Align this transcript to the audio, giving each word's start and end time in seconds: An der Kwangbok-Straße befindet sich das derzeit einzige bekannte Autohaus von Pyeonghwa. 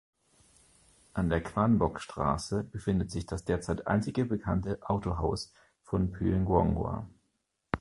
An 1.13 1.29
der 1.29 1.43
Kwangbok-Straße 1.43 2.63
befindet 2.63 3.11
sich 3.11 3.27
das 3.27 3.45
derzeit 3.45 3.85
einzige 3.85 4.25
bekannte 4.25 4.79
Autohaus 4.81 5.53
von 5.83 6.11
Pyeonghwa. 6.11 7.07